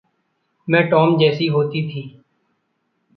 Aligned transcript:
मैं 0.69 0.89
टॉम 0.89 1.17
जैसी 1.19 1.47
होती 1.47 1.87
थी। 1.89 2.23